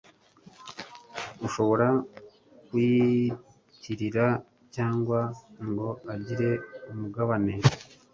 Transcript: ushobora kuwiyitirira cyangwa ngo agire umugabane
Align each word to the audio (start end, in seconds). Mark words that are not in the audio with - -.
ushobora 1.47 1.87
kuwiyitirira 2.67 4.27
cyangwa 4.75 5.19
ngo 5.67 5.89
agire 6.13 6.49
umugabane 6.91 7.53